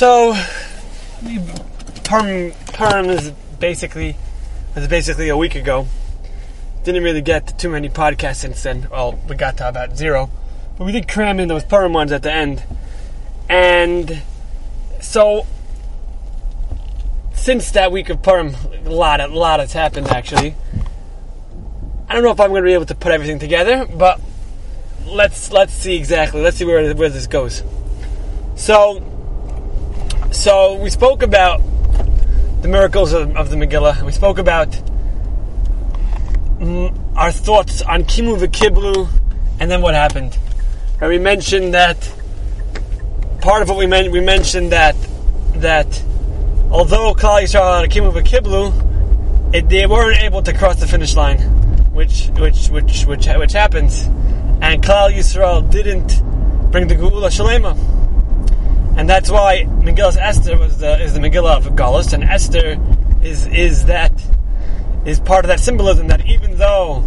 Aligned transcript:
So, 0.00 0.34
Purim 2.04 2.52
Purim 2.72 3.10
is 3.10 3.32
basically 3.58 4.16
was 4.74 4.88
basically 4.88 5.28
a 5.28 5.36
week 5.36 5.54
ago. 5.54 5.88
Didn't 6.84 7.04
really 7.04 7.20
get 7.20 7.48
to 7.48 7.54
too 7.54 7.68
many 7.68 7.90
podcasts 7.90 8.36
since 8.36 8.62
then. 8.62 8.88
Well, 8.90 9.20
we 9.28 9.36
got 9.36 9.58
to 9.58 9.68
about 9.68 9.98
zero, 9.98 10.30
but 10.78 10.86
we 10.86 10.92
did 10.92 11.06
cram 11.06 11.38
in 11.38 11.48
those 11.48 11.64
Purim 11.64 11.92
ones 11.92 12.12
at 12.12 12.22
the 12.22 12.32
end. 12.32 12.62
And 13.50 14.22
so, 15.02 15.46
since 17.34 17.70
that 17.72 17.92
week 17.92 18.08
of 18.08 18.22
Purim, 18.22 18.54
a 18.86 18.88
lot, 18.88 19.20
a 19.20 19.26
lot 19.26 19.60
has 19.60 19.74
happened 19.74 20.08
actually. 20.08 20.54
I 22.08 22.14
don't 22.14 22.22
know 22.22 22.30
if 22.30 22.40
I'm 22.40 22.48
going 22.48 22.62
to 22.62 22.66
be 22.66 22.72
able 22.72 22.86
to 22.86 22.94
put 22.94 23.12
everything 23.12 23.38
together, 23.38 23.84
but 23.84 24.18
let's 25.04 25.52
let's 25.52 25.74
see 25.74 25.94
exactly. 25.94 26.40
Let's 26.40 26.56
see 26.56 26.64
where 26.64 26.94
where 26.94 27.10
this 27.10 27.26
goes. 27.26 27.62
So, 28.56 29.09
so 30.32 30.74
we 30.74 30.90
spoke 30.90 31.22
about 31.22 31.60
the 32.62 32.68
miracles 32.68 33.12
of, 33.12 33.36
of 33.36 33.50
the 33.50 33.56
Megillah. 33.56 34.02
We 34.02 34.12
spoke 34.12 34.38
about 34.38 34.68
mm, 36.58 37.16
our 37.16 37.32
thoughts 37.32 37.82
on 37.82 38.04
Kimu 38.04 38.38
v'Kiblu, 38.38 39.08
and 39.58 39.70
then 39.70 39.82
what 39.82 39.94
happened. 39.94 40.38
And 41.00 41.08
we 41.08 41.18
mentioned 41.18 41.74
that 41.74 41.96
part 43.40 43.62
of 43.62 43.68
what 43.68 43.78
we 43.78 43.86
meant. 43.86 44.12
We 44.12 44.20
mentioned 44.20 44.72
that 44.72 44.94
that 45.56 46.02
although 46.70 47.12
Klal 47.14 47.42
Yisrael 47.42 47.80
had 47.80 47.90
Kimu 47.90 48.12
v'Kiblu, 48.12 49.54
it, 49.54 49.68
they 49.68 49.86
weren't 49.86 50.20
able 50.22 50.42
to 50.42 50.52
cross 50.52 50.78
the 50.78 50.86
finish 50.86 51.16
line, 51.16 51.38
which 51.92 52.28
which 52.38 52.68
which 52.68 53.04
which 53.04 53.26
which 53.26 53.52
happens, 53.52 54.04
and 54.62 54.82
Klal 54.82 55.12
Yisrael 55.12 55.68
didn't 55.70 56.22
bring 56.70 56.86
the 56.86 56.94
Geula 56.94 57.30
Shalema 57.30 57.99
and 59.00 59.08
that's 59.08 59.30
why 59.30 59.62
Megillah 59.64 60.18
Esther 60.18 60.58
was 60.58 60.76
the, 60.76 61.02
is 61.02 61.14
the 61.14 61.20
Megillah 61.20 61.56
of 61.56 61.64
Galus, 61.72 62.12
and 62.12 62.22
Esther 62.22 62.76
is 63.22 63.46
is 63.46 63.86
that 63.86 64.12
is 65.06 65.18
part 65.18 65.46
of 65.46 65.48
that 65.48 65.58
symbolism 65.58 66.08
that 66.08 66.26
even 66.26 66.58
though 66.58 66.98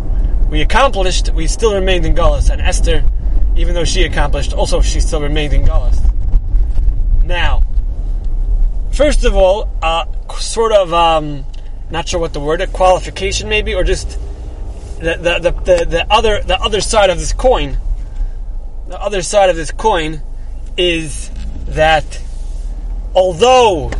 we 0.49 0.61
accomplished, 0.61 1.31
we 1.33 1.45
still 1.45 1.75
remained 1.75 2.03
in 2.07 2.15
Galus, 2.15 2.49
and 2.49 2.59
Esther, 2.59 3.03
even 3.55 3.75
though 3.75 3.83
she 3.83 4.05
accomplished, 4.05 4.53
also 4.53 4.81
she 4.81 4.99
still 5.01 5.21
remained 5.21 5.53
in 5.53 5.65
Galus. 5.65 5.99
Now, 7.25 7.61
first 8.91 9.23
of 9.23 9.35
all, 9.35 9.69
uh, 9.83 10.05
sort 10.39 10.71
of 10.71 10.91
um, 10.95 11.45
not 11.91 12.07
sure 12.07 12.19
what 12.19 12.33
the 12.33 12.39
word, 12.39 12.61
a 12.61 12.65
qualification 12.65 13.49
maybe, 13.49 13.75
or 13.75 13.83
just 13.83 14.17
the 14.97 15.13
the, 15.19 15.39
the, 15.39 15.51
the 15.51 15.85
the 15.85 16.07
other 16.09 16.41
the 16.41 16.59
other 16.59 16.81
side 16.81 17.11
of 17.11 17.19
this 17.19 17.33
coin. 17.33 17.77
The 18.87 18.99
other 18.99 19.21
side 19.21 19.51
of 19.51 19.55
this 19.55 19.69
coin 19.69 20.23
is 20.75 21.29
that 21.73 22.21
although 23.15 23.91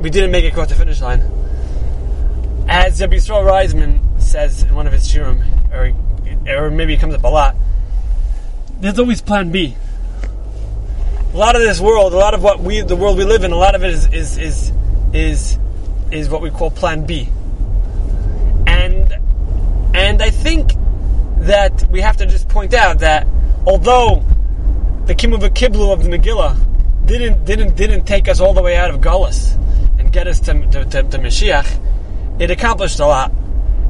we 0.00 0.10
didn't 0.10 0.30
make 0.30 0.44
it 0.44 0.48
across 0.48 0.68
the 0.68 0.74
finish 0.74 1.00
line, 1.00 1.20
as 2.68 3.00
Yisrael 3.00 3.44
Reisman 3.44 4.20
says 4.20 4.62
in 4.62 4.74
one 4.74 4.86
of 4.86 4.92
his 4.92 5.08
shirim, 5.08 5.42
or, 5.72 5.92
or 6.52 6.70
maybe 6.70 6.94
it 6.94 7.00
comes 7.00 7.14
up 7.14 7.24
a 7.24 7.28
lot, 7.28 7.56
there's 8.80 8.98
always 8.98 9.20
plan 9.20 9.50
B. 9.50 9.76
A 11.32 11.36
lot 11.36 11.54
of 11.54 11.62
this 11.62 11.80
world, 11.80 12.12
a 12.12 12.16
lot 12.16 12.34
of 12.34 12.42
what 12.42 12.60
we, 12.60 12.80
the 12.80 12.96
world 12.96 13.16
we 13.16 13.24
live 13.24 13.44
in, 13.44 13.52
a 13.52 13.56
lot 13.56 13.74
of 13.74 13.84
it 13.84 13.90
is, 13.90 14.06
is, 14.12 14.38
is, 14.38 14.72
is, 15.12 15.58
is 16.10 16.28
what 16.28 16.42
we 16.42 16.50
call 16.50 16.70
plan 16.70 17.06
B. 17.06 17.28
And, 18.66 19.12
and 19.94 20.22
I 20.22 20.30
think 20.30 20.72
that 21.38 21.88
we 21.90 22.00
have 22.00 22.16
to 22.18 22.26
just 22.26 22.48
point 22.48 22.74
out 22.74 22.98
that 22.98 23.26
although 23.66 24.24
the 25.12 25.28
Kimu 25.28 25.38
Kiblu 25.50 25.92
of 25.92 26.02
the 26.02 26.08
Megillah 26.08 26.56
didn't 27.06 27.44
didn't 27.44 27.76
didn't 27.76 28.06
take 28.06 28.30
us 28.30 28.40
all 28.40 28.54
the 28.54 28.62
way 28.62 28.76
out 28.76 28.88
of 28.88 29.02
Galus 29.02 29.56
and 29.98 30.10
get 30.10 30.26
us 30.26 30.40
to, 30.40 30.54
to, 30.68 30.84
to, 30.86 31.02
to 31.02 31.18
Mashiach. 31.18 32.40
It 32.40 32.50
accomplished 32.50 32.98
a 32.98 33.06
lot, 33.06 33.30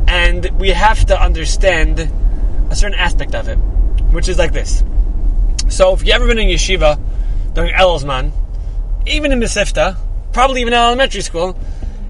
and 0.08 0.50
we 0.58 0.70
have 0.70 1.04
to 1.06 1.20
understand 1.20 2.00
a 2.70 2.74
certain 2.74 2.98
aspect 2.98 3.36
of 3.36 3.46
it, 3.46 3.54
which 4.10 4.28
is 4.28 4.36
like 4.36 4.52
this. 4.52 4.82
So, 5.68 5.94
if 5.94 6.04
you 6.04 6.12
ever 6.12 6.26
been 6.26 6.40
in 6.40 6.48
yeshiva 6.48 6.98
during 7.54 7.72
Elul 7.72 8.02
zman, 8.02 8.32
even 9.06 9.30
in 9.30 9.38
Mesivta, 9.38 9.96
probably 10.32 10.62
even 10.62 10.72
in 10.72 10.80
elementary 10.80 11.20
school, 11.20 11.56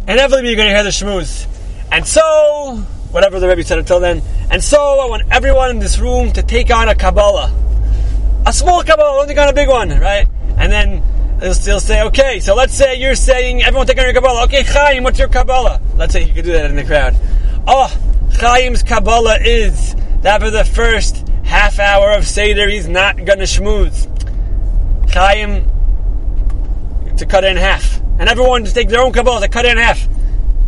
inevitably 0.09 0.49
you're 0.49 0.57
going 0.57 0.69
to 0.69 0.75
hear 0.75 0.85
the 0.85 0.89
shmooze. 0.89 1.47
And 1.93 2.07
so, 2.07 2.77
whatever 3.11 3.41
the 3.41 3.49
Rebbe 3.49 3.63
said 3.63 3.79
until 3.79 4.01
then, 4.01 4.23
and 4.51 4.65
so 4.65 4.79
I 4.79 5.07
want 5.07 5.25
everyone 5.31 5.69
in 5.69 5.79
this 5.81 5.99
room 5.99 6.33
to 6.33 6.43
take 6.43 6.71
on 6.71 6.89
a 6.89 6.95
Kabbalah 6.95 7.53
a 8.45 8.53
small 8.53 8.83
Kabbalah, 8.83 9.19
don't 9.19 9.29
take 9.29 9.39
on 9.39 9.49
a 9.49 9.53
big 9.53 9.69
one, 9.69 9.91
right? 9.91 10.27
And 10.57 10.73
then 10.73 11.03
they'll 11.39 11.55
still 11.55 11.81
say, 11.81 12.03
okay, 12.05 12.41
so 12.41 12.55
let's 12.55 12.75
say 12.75 13.01
you're 13.01 13.15
saying, 13.15 13.63
everyone 13.63 13.87
take 13.87 13.99
on 13.99 14.05
your 14.05 14.15
Kabbalah. 14.15 14.45
Okay, 14.45 14.63
Chaim, 14.63 15.05
what's 15.05 15.19
your 15.19 15.29
Kabbalah? 15.29 15.81
Let's 15.97 16.13
say 16.13 16.25
you 16.25 16.35
could 16.35 16.45
do 16.45 16.53
that 16.53 16.71
in 16.71 16.77
the 16.77 16.85
crowd. 16.85 17.17
Oh, 17.67 17.95
Chaim's 18.39 18.83
Kabbalah 18.83 19.39
is 19.41 19.95
that 20.23 20.41
for 20.41 20.51
the 20.51 20.65
first 20.65 21.29
half 21.45 21.79
hour 21.79 22.13
of 22.13 22.27
Seder, 22.27 22.69
he's 22.69 22.89
not 22.89 23.17
going 23.17 23.39
to 23.39 23.45
schmooze. 23.45 24.09
Chaim, 25.11 25.67
to 27.19 27.27
cut 27.27 27.45
it 27.45 27.53
in 27.53 27.57
half. 27.57 28.01
And 28.19 28.29
everyone 28.29 28.65
just 28.65 28.75
take 28.75 28.89
their 28.89 29.03
own 29.03 29.13
Kabbalah 29.13 29.43
to 29.43 29.49
cut 29.49 29.65
it 29.67 29.73
in 29.73 29.79
half. 29.79 30.09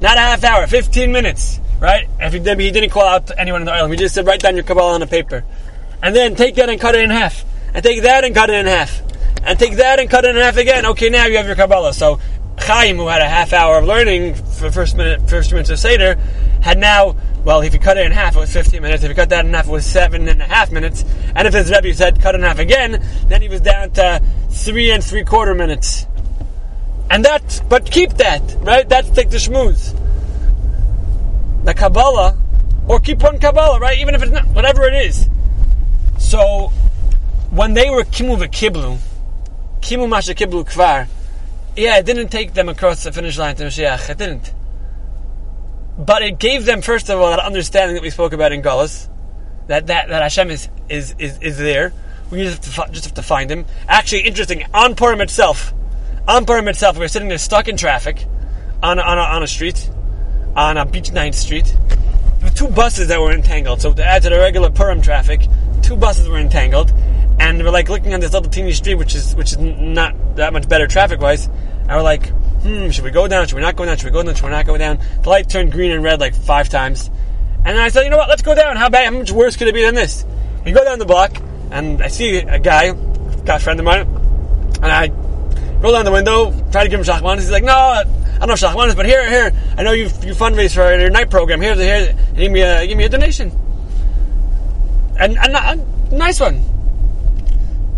Not 0.00 0.16
a 0.16 0.20
half 0.20 0.44
hour, 0.44 0.66
15 0.66 1.10
minutes, 1.10 1.60
right? 1.80 2.08
If 2.20 2.32
he, 2.32 2.38
he 2.38 2.70
didn't 2.70 2.90
call 2.90 3.06
out 3.06 3.30
anyone 3.36 3.62
in 3.62 3.66
the 3.66 3.72
island, 3.72 3.92
he 3.92 3.98
just 3.98 4.14
said, 4.14 4.26
write 4.26 4.40
down 4.40 4.54
your 4.54 4.64
Kabbalah 4.64 4.94
on 4.94 5.02
a 5.02 5.06
paper. 5.06 5.44
And 6.02 6.14
then 6.14 6.36
take 6.36 6.56
that 6.56 6.68
and 6.68 6.80
cut 6.80 6.94
it 6.94 7.02
in 7.02 7.10
half 7.10 7.44
and 7.74 7.84
take 7.84 8.02
that 8.02 8.24
and 8.24 8.34
cut 8.34 8.48
it 8.48 8.54
in 8.54 8.66
half, 8.66 9.02
and 9.42 9.58
take 9.58 9.76
that 9.76 9.98
and 9.98 10.08
cut 10.08 10.24
it 10.24 10.34
in 10.34 10.40
half 10.40 10.56
again. 10.56 10.86
Okay, 10.86 11.10
now 11.10 11.26
you 11.26 11.36
have 11.36 11.46
your 11.46 11.56
Kabbalah. 11.56 11.92
So 11.92 12.20
Chaim, 12.58 12.96
who 12.96 13.08
had 13.08 13.20
a 13.20 13.28
half 13.28 13.52
hour 13.52 13.78
of 13.78 13.84
learning 13.84 14.34
for 14.34 14.70
first 14.70 14.96
minute, 14.96 15.28
first 15.28 15.52
minutes 15.52 15.70
of 15.70 15.78
Seder, 15.78 16.14
had 16.62 16.78
now. 16.78 17.16
Well, 17.44 17.60
if 17.60 17.74
you 17.74 17.80
cut 17.80 17.98
it 17.98 18.06
in 18.06 18.12
half, 18.12 18.36
it 18.36 18.38
was 18.38 18.50
15 18.54 18.80
minutes. 18.80 19.04
If 19.04 19.10
you 19.10 19.14
cut 19.14 19.28
that 19.28 19.44
in 19.44 19.52
half, 19.52 19.68
it 19.68 19.70
was 19.70 19.84
seven 19.84 20.26
and 20.28 20.40
a 20.40 20.46
half 20.46 20.72
minutes. 20.72 21.04
And 21.34 21.46
if 21.46 21.52
his 21.52 21.70
Rebbe 21.70 21.92
said 21.92 22.22
cut 22.22 22.34
in 22.34 22.40
half 22.40 22.58
again, 22.58 23.04
then 23.26 23.42
he 23.42 23.48
was 23.48 23.60
down 23.60 23.90
to 23.90 24.22
three 24.48 24.90
and 24.90 25.04
three 25.04 25.24
quarter 25.24 25.54
minutes. 25.54 26.06
And 27.10 27.22
that, 27.26 27.62
but 27.68 27.90
keep 27.90 28.14
that, 28.14 28.40
right? 28.60 28.88
That's 28.88 29.10
take 29.10 29.28
the 29.28 29.36
shmooze. 29.36 29.94
The 31.64 31.74
Kabbalah, 31.74 32.38
or 32.88 32.98
keep 32.98 33.22
one 33.22 33.38
Kabbalah, 33.38 33.78
right? 33.78 33.98
Even 33.98 34.14
if 34.14 34.22
it's 34.22 34.32
not, 34.32 34.46
whatever 34.46 34.84
it 34.84 34.94
is. 34.94 35.28
So, 36.18 36.72
when 37.54 37.74
they 37.74 37.88
were 37.88 38.02
kimu 38.02 38.36
v'kiblu, 38.36 38.98
kimu 39.80 40.08
mah 40.08 40.18
shekiblu 40.18 40.68
kvar, 40.68 41.06
yeah, 41.76 41.98
it 41.98 42.06
didn't 42.06 42.28
take 42.28 42.52
them 42.52 42.68
across 42.68 43.04
the 43.04 43.12
finish 43.12 43.38
line 43.38 43.54
to 43.56 43.64
Mashiach. 43.64 44.10
It 44.10 44.18
didn't. 44.18 44.52
But 45.96 46.22
it 46.22 46.40
gave 46.40 46.64
them, 46.64 46.82
first 46.82 47.08
of 47.10 47.20
all, 47.20 47.30
that 47.30 47.38
understanding 47.38 47.94
that 47.94 48.02
we 48.02 48.10
spoke 48.10 48.32
about 48.32 48.50
in 48.52 48.62
Galus, 48.62 49.08
that, 49.68 49.86
that, 49.86 50.08
that 50.08 50.22
Hashem 50.22 50.50
is, 50.50 50.68
is, 50.88 51.14
is, 51.18 51.38
is 51.40 51.58
there. 51.58 51.92
We 52.30 52.42
just 52.42 52.64
have, 52.64 52.86
to, 52.86 52.92
just 52.92 53.04
have 53.04 53.14
to 53.14 53.22
find 53.22 53.50
him. 53.50 53.66
Actually, 53.88 54.22
interesting, 54.22 54.64
on 54.74 54.96
Purim 54.96 55.20
itself, 55.20 55.72
on 56.26 56.46
Purim 56.46 56.66
itself, 56.66 56.96
we 56.96 57.00
were 57.00 57.08
sitting 57.08 57.28
there 57.28 57.38
stuck 57.38 57.68
in 57.68 57.76
traffic 57.76 58.26
on 58.82 58.98
a, 58.98 59.02
on 59.02 59.18
a, 59.18 59.22
on 59.22 59.42
a 59.44 59.46
street, 59.46 59.88
on 60.56 60.76
a 60.76 60.84
beach 60.84 61.12
night 61.12 61.36
street. 61.36 61.66
There 61.66 62.48
were 62.48 62.54
two 62.54 62.68
buses 62.68 63.08
that 63.08 63.20
were 63.20 63.32
entangled. 63.32 63.80
So 63.80 63.92
to 63.92 64.04
add 64.04 64.22
to 64.22 64.30
the 64.30 64.38
regular 64.38 64.70
Purim 64.70 65.02
traffic, 65.02 65.46
two 65.82 65.96
buses 65.96 66.28
were 66.28 66.38
entangled 66.38 66.92
and 67.38 67.62
we're 67.62 67.70
like 67.70 67.88
looking 67.88 68.14
on 68.14 68.20
this 68.20 68.32
little 68.32 68.50
teeny 68.50 68.72
street, 68.72 68.94
which 68.94 69.14
is 69.14 69.34
which 69.34 69.52
is 69.52 69.58
not 69.58 70.36
that 70.36 70.52
much 70.52 70.68
better 70.68 70.86
traffic 70.86 71.20
wise. 71.20 71.46
And 71.46 71.90
we're 71.90 72.02
like, 72.02 72.28
hmm, 72.62 72.90
should 72.90 73.04
we 73.04 73.10
go 73.10 73.28
down? 73.28 73.46
Should 73.46 73.56
we 73.56 73.62
not 73.62 73.76
go 73.76 73.84
down? 73.84 73.96
Should 73.96 74.06
we 74.06 74.10
go 74.10 74.22
down? 74.22 74.34
Should 74.34 74.44
we 74.44 74.50
not 74.50 74.66
go 74.66 74.76
down? 74.78 74.98
The 75.22 75.28
light 75.28 75.48
turned 75.48 75.72
green 75.72 75.90
and 75.90 76.02
red 76.02 76.20
like 76.20 76.34
five 76.34 76.68
times. 76.68 77.10
And 77.64 77.78
I 77.78 77.88
said, 77.88 78.04
you 78.04 78.10
know 78.10 78.16
what? 78.16 78.28
Let's 78.28 78.42
go 78.42 78.54
down. 78.54 78.76
How 78.76 78.88
bad? 78.88 79.12
How 79.12 79.18
much 79.18 79.32
worse 79.32 79.56
could 79.56 79.68
it 79.68 79.74
be 79.74 79.82
than 79.82 79.94
this? 79.94 80.24
We 80.64 80.72
go 80.72 80.84
down 80.84 80.98
the 80.98 81.04
block, 81.04 81.36
and 81.70 82.02
I 82.02 82.08
see 82.08 82.38
a 82.38 82.58
guy, 82.58 82.92
got 83.44 83.60
a 83.60 83.64
friend 83.64 83.78
of 83.78 83.84
mine, 83.84 84.06
and 84.82 84.86
I 84.86 85.08
roll 85.80 85.92
down 85.92 86.06
the 86.06 86.12
window, 86.12 86.50
try 86.72 86.84
to 86.84 86.88
give 86.88 86.98
him 86.98 87.04
shalach 87.04 87.22
manos. 87.22 87.44
He's 87.44 87.50
like, 87.50 87.64
no, 87.64 87.74
I 87.74 88.04
don't 88.38 88.48
know 88.48 88.54
shalach 88.54 88.76
manos, 88.76 88.94
but 88.94 89.04
here, 89.04 89.28
here, 89.28 89.52
I 89.76 89.82
know 89.82 89.92
you 89.92 90.04
you 90.04 90.34
fundraise 90.34 90.74
for 90.74 90.98
your 90.98 91.10
night 91.10 91.30
program. 91.30 91.60
Here's 91.60 91.78
here, 91.78 92.16
give 92.34 92.50
me 92.50 92.62
a 92.62 92.86
give 92.86 92.96
me 92.96 93.04
a 93.04 93.08
donation, 93.10 93.52
and, 95.18 95.36
and 95.36 95.54
a 95.54 96.14
nice 96.16 96.40
one. 96.40 96.63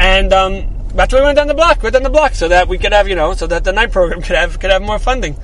And 0.07 0.33
um, 0.33 0.69
that's 0.95 1.13
why 1.13 1.19
we 1.19 1.25
went 1.25 1.37
down 1.37 1.49
the 1.49 1.55
block. 1.55 1.79
We 1.79 1.87
Went 1.87 1.95
down 1.95 2.05
the 2.05 2.11
block 2.11 2.37
so 2.37 2.47
that 2.47 2.69
we 2.69 2.79
could 2.79 2.93
have, 2.93 3.09
you 3.09 3.17
know, 3.17 3.35
so 3.35 3.49
that 3.49 3.65
the 3.65 3.73
night 3.73 3.91
program 3.91 4.23
could 4.27 4.37
have 4.37 4.61
could 4.61 4.71
have 4.71 4.81
more 4.81 5.01
funding. 5.01 5.37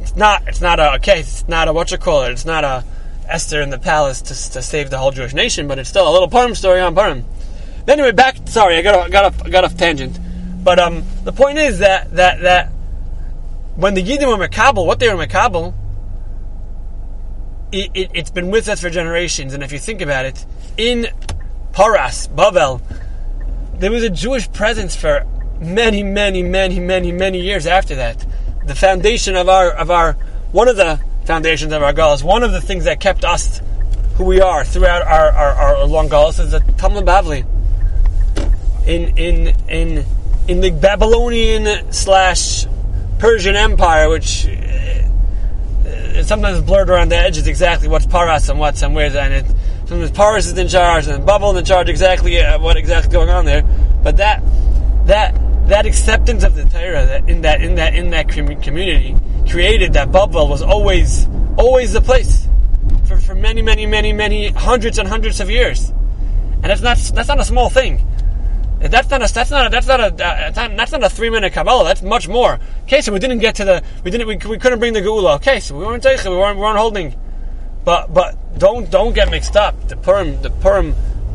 It's 0.00 0.14
not. 0.14 0.46
It's 0.46 0.60
not 0.60 0.78
a 0.78 0.94
okay. 0.94 1.18
It's 1.18 1.48
not 1.48 1.66
a 1.66 1.72
what 1.72 1.90
you 1.90 1.98
call 1.98 2.22
it. 2.22 2.30
It's 2.30 2.44
not 2.44 2.62
a 2.62 2.84
Esther 3.26 3.60
in 3.60 3.70
the 3.70 3.78
palace 3.80 4.22
to, 4.22 4.52
to 4.52 4.62
save 4.62 4.90
the 4.90 4.98
whole 4.98 5.10
Jewish 5.10 5.34
nation, 5.34 5.66
but 5.66 5.80
it's 5.80 5.88
still 5.88 6.08
a 6.08 6.12
little 6.12 6.28
Purim 6.28 6.54
story 6.54 6.80
on 6.80 6.94
Purim. 6.94 7.24
Anyway, 7.88 8.12
back. 8.12 8.36
Sorry, 8.46 8.76
I 8.76 8.82
got 8.82 8.94
off, 8.94 9.10
got 9.10 9.24
off, 9.24 9.50
got 9.50 9.64
off 9.64 9.76
tangent. 9.76 10.20
But 10.62 10.78
um, 10.78 11.02
the 11.24 11.32
point 11.32 11.58
is 11.58 11.80
that 11.80 12.12
that 12.14 12.42
that 12.42 12.68
when 13.74 13.94
the 13.94 14.04
Yidden 14.04 14.28
were 14.28 14.46
Makabal, 14.46 14.86
what 14.86 15.00
they 15.00 15.12
were 15.12 15.26
Makabal, 15.26 15.74
it, 17.72 17.90
it, 17.92 18.10
it's 18.14 18.30
been 18.30 18.52
with 18.52 18.68
us 18.68 18.80
for 18.80 18.88
generations. 18.88 19.52
And 19.52 19.64
if 19.64 19.72
you 19.72 19.80
think 19.80 20.00
about 20.00 20.26
it, 20.26 20.46
in 20.76 21.08
Paras, 21.72 22.28
Bavel, 22.28 22.80
there 23.78 23.90
was 23.90 24.04
a 24.04 24.10
Jewish 24.10 24.50
presence 24.52 24.94
for 24.96 25.26
many, 25.60 26.02
many, 26.02 26.42
many, 26.42 26.80
many, 26.80 27.12
many 27.12 27.40
years 27.40 27.66
after 27.66 27.94
that. 27.96 28.24
The 28.64 28.74
foundation 28.74 29.36
of 29.36 29.48
our 29.48 29.70
of 29.70 29.90
our 29.90 30.14
one 30.52 30.68
of 30.68 30.76
the 30.76 31.00
foundations 31.24 31.72
of 31.72 31.82
our 31.82 31.92
Galus, 31.92 32.22
one 32.22 32.42
of 32.42 32.52
the 32.52 32.60
things 32.60 32.84
that 32.84 33.00
kept 33.00 33.24
us 33.24 33.60
who 34.16 34.24
we 34.24 34.40
are 34.40 34.64
throughout 34.64 35.02
our, 35.02 35.30
our, 35.30 35.52
our 35.52 35.84
long 35.86 36.08
Galus 36.08 36.38
is 36.38 36.52
the 36.52 36.60
Talmud 36.78 37.04
Bavli. 37.04 37.44
In 38.86 39.16
in 39.18 39.54
in 39.68 40.04
in 40.46 40.60
the 40.60 40.70
Babylonian 40.70 41.92
slash 41.92 42.66
Persian 43.18 43.56
Empire, 43.56 44.08
which 44.08 44.46
uh, 44.46 46.22
sometimes 46.22 46.60
blurred 46.62 46.90
around 46.90 47.10
the 47.10 47.16
edges 47.16 47.46
exactly 47.46 47.88
what's 47.88 48.06
Paras 48.06 48.48
and 48.48 48.58
what's 48.58 48.82
and 48.82 48.94
where's 48.94 49.14
and 49.14 49.34
it. 49.34 49.46
Sometimes 49.86 50.10
Paras 50.12 50.46
is 50.46 50.56
in 50.56 50.68
charge 50.68 51.06
and 51.08 51.28
is 51.28 51.56
in 51.58 51.64
charge 51.64 51.88
exactly 51.90 52.40
uh, 52.40 52.58
what 52.58 52.76
exactly 52.76 53.12
going 53.12 53.28
on 53.28 53.44
there. 53.44 53.62
But 54.02 54.16
that 54.16 54.42
that 55.06 55.38
that 55.68 55.84
acceptance 55.84 56.42
of 56.42 56.54
the 56.54 56.64
Torah 56.64 57.06
that 57.06 57.28
in 57.28 57.42
that 57.42 57.60
in 57.60 57.74
that 57.74 57.94
in 57.94 58.10
that 58.10 58.28
community 58.28 59.14
created 59.50 59.92
that 59.92 60.08
Bavel 60.08 60.48
was 60.48 60.62
always 60.62 61.28
always 61.58 61.92
the 61.92 62.00
place 62.00 62.48
for, 63.06 63.18
for 63.18 63.34
many 63.34 63.60
many 63.60 63.84
many 63.84 64.14
many 64.14 64.48
hundreds 64.48 64.98
and 64.98 65.06
hundreds 65.06 65.40
of 65.40 65.50
years, 65.50 65.90
and 65.90 66.64
that's 66.64 66.80
not 66.80 66.96
that's 67.14 67.28
not 67.28 67.40
a 67.40 67.44
small 67.44 67.68
thing. 67.68 68.06
That's 68.80 69.08
not 69.10 69.22
a 69.22 69.32
that's 69.32 69.50
not 69.50 69.66
a, 69.66 69.70
that's 69.70 69.86
not 69.86 70.00
a 70.00 70.10
that's 70.16 70.56
not, 70.56 70.76
that's 70.76 70.92
not 70.92 71.04
a 71.04 71.10
three 71.10 71.28
minute 71.28 71.52
Kabbalah. 71.52 71.84
That's 71.84 72.02
much 72.02 72.26
more. 72.26 72.58
Okay, 72.84 73.02
so 73.02 73.12
we 73.12 73.18
didn't 73.18 73.38
get 73.38 73.56
to 73.56 73.64
the 73.66 73.82
we 74.02 74.10
didn't 74.10 74.28
we, 74.28 74.36
we 74.48 74.58
couldn't 74.58 74.78
bring 74.78 74.94
the 74.94 75.00
Geula. 75.00 75.36
Okay, 75.36 75.60
so 75.60 75.76
we 75.76 75.84
weren't 75.84 76.04
we 76.04 76.10
weren't, 76.10 76.56
we 76.56 76.62
weren't 76.62 76.78
holding. 76.78 77.14
But 77.84 78.12
but 78.12 78.58
don't 78.58 78.90
don't 78.90 79.14
get 79.14 79.30
mixed 79.30 79.56
up. 79.56 79.88
The 79.88 79.96
Purim 79.96 80.40
the 80.42 80.50
Purim 80.50 80.94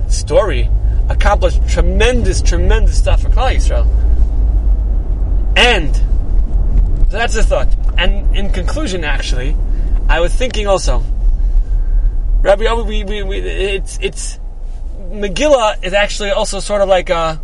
story 0.09 0.69
accomplished 1.09 1.67
tremendous 1.67 2.41
tremendous 2.41 2.97
stuff 2.97 3.21
for 3.21 3.29
Klal 3.29 3.55
Yisrael. 3.55 3.87
And 5.57 5.95
so 5.95 7.17
that's 7.17 7.33
the 7.33 7.43
thought. 7.43 7.67
And 7.97 8.35
in 8.35 8.51
conclusion, 8.51 9.03
actually, 9.03 9.55
I 10.07 10.21
was 10.21 10.33
thinking 10.33 10.67
also, 10.67 11.03
Rabbi, 12.41 12.73
we, 12.81 13.03
we, 13.03 13.23
we, 13.23 13.37
it's 13.39 13.99
it's 14.01 14.39
Megillah 15.11 15.83
is 15.83 15.93
actually 15.93 16.31
also 16.31 16.59
sort 16.59 16.81
of 16.81 16.89
like 16.89 17.09
a 17.09 17.41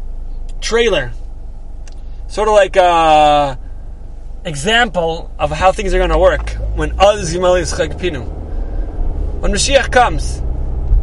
trailer, 0.61 1.11
sort 2.27 2.47
of 2.47 2.53
like 2.53 2.75
a 2.75 3.59
example 4.45 5.31
of 5.39 5.51
how 5.51 5.71
things 5.71 5.93
are 5.93 5.97
going 5.97 6.11
to 6.11 6.17
work 6.17 6.51
when 6.75 6.91
Az 6.99 7.33
Pinu. 7.33 8.44
When 9.39 9.51
Mashiach 9.51 9.91
comes, 9.91 10.39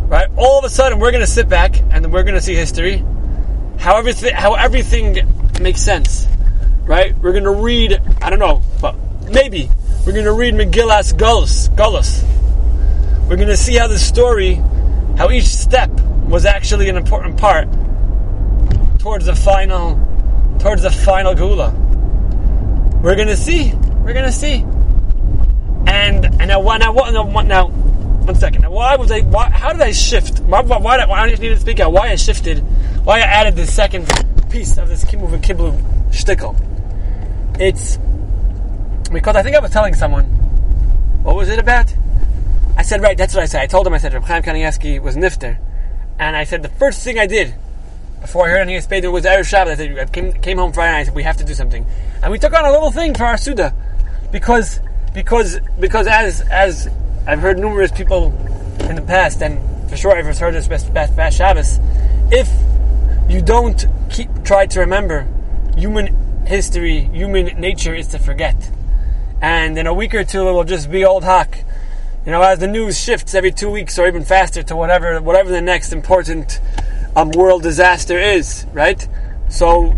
right? 0.08 0.28
All 0.36 0.58
of 0.58 0.64
a 0.64 0.68
sudden, 0.68 0.98
we're 0.98 1.10
going 1.10 1.24
to 1.24 1.30
sit 1.30 1.48
back 1.48 1.80
and 1.90 2.12
we're 2.12 2.22
going 2.22 2.34
to 2.34 2.40
see 2.40 2.54
history, 2.54 3.04
how 3.78 3.96
everything, 3.96 4.34
how 4.34 4.54
everything 4.54 5.18
makes 5.60 5.80
sense, 5.80 6.26
right? 6.84 7.16
We're 7.18 7.32
going 7.32 7.44
to 7.44 7.50
read, 7.50 8.00
I 8.20 8.30
don't 8.30 8.38
know, 8.38 8.62
but 8.80 8.96
maybe 9.30 9.70
we're 10.06 10.12
going 10.12 10.24
to 10.24 10.32
read 10.32 10.54
Megillah's 10.54 11.12
Galus, 11.12 11.68
Galus. 11.76 12.22
We're 13.28 13.36
going 13.36 13.48
to 13.48 13.56
see 13.56 13.76
how 13.76 13.86
the 13.86 13.98
story, 13.98 14.54
how 15.16 15.30
each 15.30 15.46
step 15.46 15.90
was 16.26 16.46
actually 16.46 16.88
an 16.88 16.96
important 16.96 17.38
part 17.38 17.68
towards 18.98 19.26
the 19.26 19.34
final, 19.34 19.96
towards 20.58 20.82
the 20.82 20.90
final 20.90 21.34
Geula. 21.34 21.72
We're 23.02 23.16
gonna 23.16 23.36
see. 23.36 23.72
We're 24.04 24.14
gonna 24.14 24.30
see. 24.30 24.64
And 25.86 26.24
and 26.24 26.46
now 26.46 26.60
now 26.60 26.92
what 26.92 27.12
now, 27.12 27.24
now 27.42 27.66
one 28.24 28.34
second. 28.34 28.68
Why 28.70 28.96
was 28.96 29.10
I? 29.10 29.20
Why, 29.20 29.50
how 29.50 29.72
did 29.72 29.82
I 29.82 29.92
shift? 29.92 30.40
Why, 30.40 30.60
why, 30.62 30.78
why, 30.78 31.04
why 31.06 31.20
I 31.20 31.30
need 31.30 31.38
to 31.38 31.58
speak 31.58 31.80
out? 31.80 31.92
Why 31.92 32.10
I 32.10 32.16
shifted? 32.16 32.58
Why 33.04 33.18
I 33.18 33.22
added 33.22 33.56
the 33.56 33.66
second 33.66 34.06
piece 34.50 34.78
of 34.78 34.88
this 34.88 35.04
Kimu 35.04 35.28
Kiblu 35.40 35.78
shtickle? 36.10 36.56
It's 37.60 37.98
because 39.12 39.36
I 39.36 39.42
think 39.42 39.56
I 39.56 39.60
was 39.60 39.70
telling 39.70 39.94
someone. 39.94 40.24
What 41.22 41.36
was 41.36 41.48
it 41.48 41.58
about? 41.58 41.94
I 42.76 42.82
said 42.82 43.00
right. 43.00 43.16
That's 43.16 43.34
what 43.34 43.42
I 43.42 43.46
said. 43.46 43.62
I 43.62 43.66
told 43.66 43.86
him. 43.86 43.94
I 43.94 43.98
said 43.98 44.14
Reb 44.14 44.24
Chaim 44.24 44.42
Kanievsky 44.42 45.00
was 45.00 45.16
nifter. 45.16 45.58
And 46.18 46.36
I 46.36 46.44
said 46.44 46.62
the 46.62 46.68
first 46.68 47.02
thing 47.02 47.18
I 47.18 47.26
did 47.26 47.54
before 48.20 48.46
I 48.46 48.50
heard 48.50 48.60
any 48.60 48.76
hesped 48.76 49.10
was 49.10 49.24
Erev 49.24 49.40
Shabbat. 49.40 49.66
I 49.66 49.74
said 49.74 49.98
I 49.98 50.04
came, 50.06 50.32
came 50.32 50.58
home 50.58 50.72
Friday. 50.72 50.90
and 50.90 50.98
I 50.98 51.04
said 51.04 51.14
we 51.14 51.22
have 51.24 51.36
to 51.38 51.44
do 51.44 51.54
something, 51.54 51.84
and 52.22 52.32
we 52.32 52.38
took 52.38 52.52
on 52.52 52.64
a 52.64 52.70
little 52.70 52.90
thing 52.90 53.14
for 53.14 53.24
our 53.24 53.34
Seudah 53.34 53.74
because 54.30 54.80
because 55.12 55.60
because 55.78 56.06
as 56.06 56.40
as 56.42 56.88
I've 57.26 57.40
heard 57.40 57.58
numerous 57.58 57.92
people 57.92 58.26
in 58.80 58.96
the 58.96 59.02
past, 59.02 59.42
and 59.42 59.60
for 59.88 59.96
sure 59.96 60.16
I've 60.16 60.38
heard 60.38 60.54
this 60.54 60.68
best 60.68 60.92
best, 60.92 61.14
best 61.14 61.36
Shabbos. 61.36 61.78
If 62.30 62.48
you 63.28 63.40
don't 63.42 63.84
keep 64.10 64.28
try 64.44 64.66
to 64.66 64.80
remember, 64.80 65.26
human 65.76 66.44
history, 66.46 67.00
human 67.00 67.60
nature 67.60 67.94
is 67.94 68.08
to 68.08 68.18
forget, 68.18 68.70
and 69.40 69.78
in 69.78 69.86
a 69.86 69.94
week 69.94 70.14
or 70.14 70.24
two 70.24 70.48
it 70.48 70.52
will 70.52 70.64
just 70.64 70.90
be 70.90 71.04
old 71.04 71.24
hawk 71.24 71.58
you 72.24 72.30
know, 72.30 72.42
as 72.42 72.60
the 72.60 72.68
news 72.68 73.00
shifts 73.00 73.34
every 73.34 73.50
two 73.50 73.68
weeks 73.68 73.98
or 73.98 74.06
even 74.06 74.24
faster 74.24 74.62
to 74.62 74.76
whatever 74.76 75.20
whatever 75.20 75.50
the 75.50 75.60
next 75.60 75.92
important 75.92 76.60
um, 77.16 77.30
world 77.32 77.64
disaster 77.64 78.16
is, 78.16 78.64
right? 78.72 79.08
So, 79.48 79.94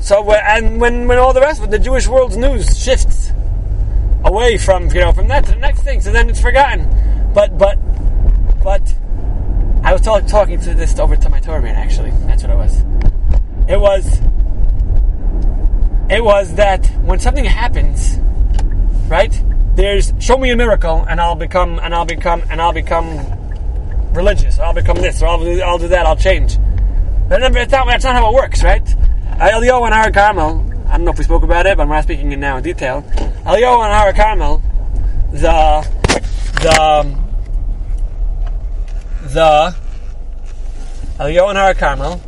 so 0.00 0.28
and 0.32 0.80
when 0.80 1.06
when 1.06 1.18
all 1.18 1.32
the 1.32 1.40
rest 1.40 1.62
of 1.62 1.70
the 1.70 1.78
Jewish 1.78 2.08
world's 2.08 2.36
news 2.36 2.76
shifts 2.82 3.15
away 4.26 4.58
from 4.58 4.88
you 4.88 5.00
know 5.00 5.12
from 5.12 5.28
that 5.28 5.44
to 5.46 5.52
the 5.52 5.58
next 5.58 5.80
thing, 5.80 6.00
so 6.00 6.12
then 6.12 6.28
it's 6.28 6.40
forgotten. 6.40 6.86
But 7.32 7.56
but 7.58 7.78
but 8.62 8.94
I 9.82 9.92
was 9.92 10.02
talk, 10.02 10.26
talking 10.26 10.60
to 10.60 10.74
this 10.74 10.98
over 10.98 11.16
to 11.16 11.28
my 11.28 11.40
Torah 11.40 11.62
man 11.62 11.76
actually. 11.76 12.10
That's 12.26 12.42
what 12.42 12.52
it 12.52 12.56
was. 12.56 12.80
It 13.68 13.80
was 13.80 14.20
it 16.10 16.22
was 16.22 16.54
that 16.54 16.86
when 17.02 17.18
something 17.18 17.44
happens, 17.44 18.18
right? 19.08 19.32
there's 19.76 20.14
show 20.18 20.38
me 20.38 20.50
a 20.50 20.56
miracle 20.56 21.04
and 21.08 21.20
I'll 21.20 21.36
become 21.36 21.78
and 21.78 21.94
I'll 21.94 22.06
become 22.06 22.42
and 22.50 22.60
I'll 22.60 22.72
become 22.72 23.20
religious. 24.12 24.58
I'll 24.58 24.72
become 24.72 24.96
this 24.96 25.22
or 25.22 25.26
I'll 25.26 25.38
do, 25.38 25.60
I'll 25.60 25.78
do 25.78 25.88
that. 25.88 26.06
I'll 26.06 26.16
change. 26.16 26.58
But 27.28 27.40
that's 27.40 27.72
not, 27.72 27.86
that's 27.86 28.04
not 28.04 28.14
how 28.14 28.30
it 28.30 28.34
works, 28.34 28.64
right? 28.64 28.84
Eliyahu 28.84 29.90
and 29.90 30.14
Carmel. 30.14 30.65
I 30.88 30.96
don't 30.96 31.04
know 31.04 31.10
if 31.10 31.18
we 31.18 31.24
spoke 31.24 31.42
about 31.42 31.66
it, 31.66 31.76
but 31.76 31.82
I'm 31.82 31.88
not 31.88 32.04
speaking 32.04 32.32
it 32.32 32.38
now 32.38 32.56
in 32.56 32.62
detail. 32.62 33.02
Eliyahu 33.02 33.84
and 33.84 33.92
Har 33.92 34.12
Carmel, 34.12 34.62
the 35.32 35.86
the 36.62 37.16
the 39.28 39.76
Eliyahu 41.18 41.48
and 41.48 41.58
Har 41.58 41.74
Carmel. 41.74 42.20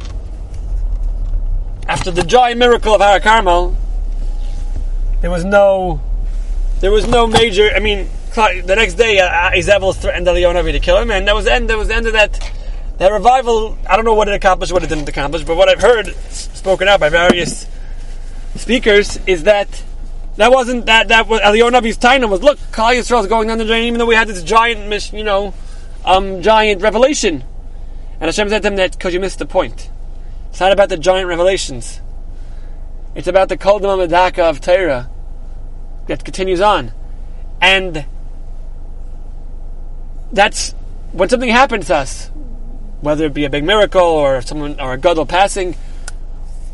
After 1.87 2.10
the 2.10 2.22
joy 2.22 2.55
miracle 2.55 2.94
of 2.94 3.00
Har 3.00 3.20
Carmel, 3.20 3.77
there 5.20 5.31
was 5.31 5.44
no 5.44 6.00
there 6.81 6.91
was 6.91 7.06
no 7.06 7.27
major. 7.27 7.70
I 7.74 7.79
mean, 7.79 8.08
the 8.34 8.74
next 8.77 8.94
day, 8.94 9.20
uh, 9.20 9.50
Izevel 9.53 9.94
threatened 9.94 10.27
Eliyahu 10.27 10.55
Hanavi 10.55 10.72
to 10.72 10.81
kill 10.81 10.98
him, 10.98 11.10
and 11.10 11.27
that 11.29 11.34
was 11.34 11.44
the 11.44 11.55
end. 11.55 11.70
That 11.70 11.79
was 11.79 11.88
the 11.88 11.94
end 11.94 12.06
of 12.06 12.12
that. 12.15 12.53
That 12.98 13.12
revival. 13.12 13.79
I 13.88 13.94
don't 13.94 14.05
know 14.05 14.15
what 14.15 14.29
it 14.29 14.34
accomplished, 14.34 14.72
what 14.72 14.82
it 14.82 14.88
didn't 14.88 15.08
accomplish, 15.08 15.44
but 15.44 15.56
what 15.56 15.69
I've 15.69 15.81
heard 15.81 16.08
spoken 16.31 16.88
out 16.88 16.98
by 16.98 17.08
various 17.08 17.67
speakers 18.58 19.19
is 19.27 19.44
that 19.44 19.84
that 20.36 20.53
wasn't 20.53 20.86
that 20.86 21.08
that 21.08 21.27
was 21.27 21.41
Eliyahu 21.41 21.70
Hanavi's 21.70 21.96
time 21.96 22.29
was 22.31 22.43
look, 22.43 22.58
Klal 22.70 22.96
Yisrael 22.96 23.20
is 23.20 23.27
going 23.27 23.48
down 23.48 23.58
the 23.58 23.65
drain, 23.65 23.84
even 23.84 23.98
though 23.98 24.06
we 24.06 24.15
had 24.15 24.29
this 24.29 24.43
giant, 24.43 25.12
you 25.12 25.24
know, 25.24 25.55
um, 26.05 26.43
giant 26.43 26.82
revelation. 26.82 27.44
And 28.20 28.24
Hashem 28.24 28.48
said 28.48 28.62
to 28.62 28.69
him 28.69 28.77
that 28.77 28.93
because 28.93 29.15
you 29.15 29.20
missed 29.20 29.38
the 29.38 29.46
point. 29.46 29.91
It's 30.50 30.60
not 30.60 30.72
about 30.72 30.88
the 30.88 30.96
giant 30.96 31.29
revelations. 31.29 32.00
It's 33.15 33.29
about 33.29 33.48
the 33.48 33.56
Kol 33.56 33.81
Madaka 33.81 34.50
of 34.50 34.60
Torah 34.60 35.10
that 36.06 36.24
continues 36.24 36.60
on. 36.60 36.93
And 37.60 38.06
that's 40.32 40.72
when 41.12 41.29
something 41.29 41.48
happens 41.48 41.86
to 41.86 41.96
us, 41.96 42.31
whether 43.00 43.27
it 43.27 43.34
be 43.34 43.44
a 43.44 43.50
big 43.50 43.65
miracle 43.65 44.03
or 44.03 44.41
someone 44.41 44.81
or 44.81 44.93
a 44.93 44.98
gadol 44.98 45.27
passing. 45.27 45.77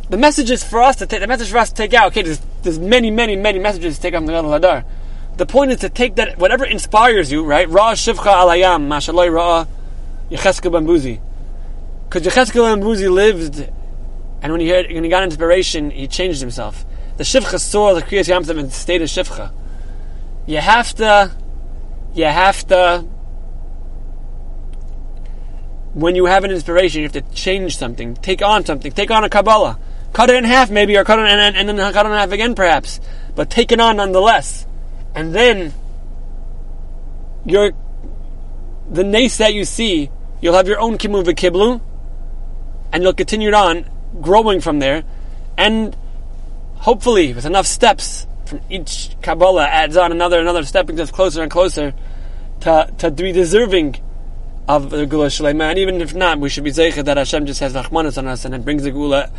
The 0.08 0.18
message 0.18 0.50
is 0.50 0.62
for 0.62 0.82
us 0.82 0.96
to 0.96 1.06
take. 1.06 1.20
The 1.20 1.26
message 1.26 1.50
for 1.50 1.58
us 1.58 1.70
to 1.70 1.74
take 1.74 1.94
out. 1.94 2.08
Okay, 2.08 2.22
there's, 2.22 2.40
there's 2.62 2.78
many, 2.78 3.10
many, 3.10 3.36
many 3.36 3.58
messages 3.58 3.96
to 3.96 4.02
take 4.02 4.14
on 4.14 4.26
the 4.26 4.32
gadol. 4.32 4.84
The 5.36 5.46
point 5.46 5.72
is 5.72 5.80
to 5.80 5.88
take 5.88 6.16
that 6.16 6.38
whatever 6.38 6.64
inspires 6.64 7.32
you, 7.32 7.44
right? 7.44 7.68
Ra 7.68 7.92
shivcha 7.94 8.16
alayam 8.16 8.86
mashaloi 8.86 9.32
ra 9.32 9.66
Yecheskel 10.30 10.70
ben 10.70 10.86
Buzi, 10.86 11.20
because 12.04 12.22
Yecheskel 12.22 12.72
ben 12.72 12.82
Buzi 12.82 13.12
lived, 13.12 13.68
and 14.42 14.52
when 14.52 14.60
he 14.60 14.68
heard, 14.68 14.92
when 14.92 15.02
he 15.02 15.10
got 15.10 15.24
inspiration, 15.24 15.90
he 15.90 16.06
changed 16.06 16.40
himself 16.40 16.84
the 17.16 17.24
Shivcha 17.24 17.60
saw 17.60 17.94
the 17.94 18.02
Kriyas 18.02 18.28
Yamtiv 18.28 18.58
in 18.58 18.66
the 18.66 18.72
state 18.72 19.00
of 19.00 19.08
Shivcha. 19.08 19.52
You 20.46 20.58
have 20.58 20.92
to, 20.94 21.30
you 22.14 22.24
have 22.24 22.66
to, 22.68 23.04
when 25.92 26.16
you 26.16 26.26
have 26.26 26.44
an 26.44 26.50
inspiration, 26.50 27.02
you 27.02 27.06
have 27.06 27.12
to 27.12 27.34
change 27.34 27.76
something, 27.76 28.16
take 28.16 28.42
on 28.42 28.64
something, 28.64 28.90
take 28.90 29.10
on 29.10 29.22
a 29.22 29.28
Kabbalah. 29.28 29.78
Cut 30.14 30.30
it 30.30 30.36
in 30.36 30.44
half 30.44 30.70
maybe, 30.70 30.96
or 30.96 31.04
cut 31.04 31.18
it 31.18 31.26
and, 31.26 31.56
and 31.56 31.68
then 31.68 31.92
cut 31.92 32.06
it 32.06 32.08
in 32.08 32.14
half 32.14 32.32
again 32.32 32.54
perhaps. 32.54 33.00
But 33.34 33.50
take 33.50 33.72
it 33.72 33.80
on 33.80 33.96
nonetheless. 33.96 34.64
And 35.14 35.34
then, 35.34 35.74
your, 37.44 37.72
the 38.88 39.04
nace 39.04 39.38
that 39.38 39.54
you 39.54 39.64
see, 39.64 40.10
you'll 40.40 40.54
have 40.54 40.68
your 40.68 40.80
own 40.80 40.98
Kimun 40.98 41.24
V'Kiblu, 41.24 41.80
and 42.92 43.02
you'll 43.02 43.12
continue 43.12 43.52
on 43.52 43.90
growing 44.20 44.60
from 44.60 44.78
there, 44.78 45.02
and 45.58 45.96
hopefully 46.76 47.32
with 47.32 47.44
enough 47.44 47.66
steps 47.66 48.26
from 48.46 48.60
each 48.70 49.16
Kabbalah 49.20 49.66
adds 49.66 49.96
on 49.96 50.12
another 50.12 50.38
another 50.38 50.62
stepping 50.64 51.00
us 51.00 51.10
closer 51.10 51.42
and 51.42 51.50
closer 51.50 51.92
to 52.60 52.92
to 52.98 53.10
be 53.10 53.32
deserving 53.32 53.96
of 54.68 54.90
the 54.90 55.06
Geula 55.06 55.26
Shalema. 55.26 55.70
And 55.70 55.78
even 55.78 56.00
if 56.00 56.14
not, 56.14 56.38
we 56.38 56.48
should 56.48 56.64
be 56.64 56.70
zeicha 56.70 57.04
that 57.04 57.16
Hashem 57.16 57.46
just 57.46 57.60
has 57.60 57.74
Rahmanas 57.74 58.16
on 58.16 58.26
us 58.26 58.44
and 58.44 58.54
it 58.54 58.64
brings 58.64 58.82
the 58.82 58.92
Geula 58.92 59.30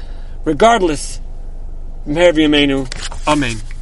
regardless. 0.46 1.20
Amen. 3.28 3.75